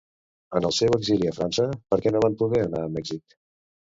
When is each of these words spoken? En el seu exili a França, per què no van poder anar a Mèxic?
En 0.59 0.67
el 0.69 0.71
seu 0.77 0.93
exili 0.97 1.29
a 1.33 1.33
França, 1.35 1.67
per 1.93 2.01
què 2.05 2.13
no 2.15 2.21
van 2.25 2.37
poder 2.41 2.61
anar 2.63 2.83
a 2.87 2.91
Mèxic? 2.97 3.37